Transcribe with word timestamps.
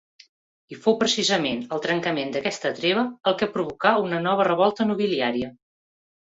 I 0.75 0.77
fou 0.85 0.95
precisament 1.03 1.61
el 1.77 1.83
trencament 1.83 2.33
d'aquesta 2.37 2.73
treva 2.81 3.05
el 3.33 3.37
que 3.43 3.51
provocà 3.59 3.95
una 4.09 4.25
nova 4.27 4.51
revolta 4.53 4.91
nobiliària. 4.93 5.55